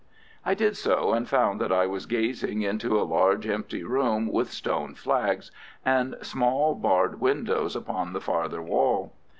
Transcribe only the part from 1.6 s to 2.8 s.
that I was gazing